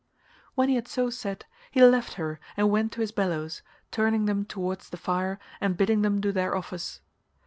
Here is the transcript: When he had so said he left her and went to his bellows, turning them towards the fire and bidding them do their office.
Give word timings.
When 0.55 0.67
he 0.67 0.73
had 0.73 0.87
so 0.87 1.11
said 1.11 1.45
he 1.69 1.79
left 1.83 2.13
her 2.13 2.39
and 2.57 2.71
went 2.71 2.91
to 2.93 3.01
his 3.01 3.11
bellows, 3.11 3.61
turning 3.91 4.25
them 4.25 4.45
towards 4.45 4.89
the 4.89 4.97
fire 4.97 5.37
and 5.59 5.77
bidding 5.77 6.01
them 6.01 6.19
do 6.19 6.31
their 6.31 6.55
office. 6.55 7.01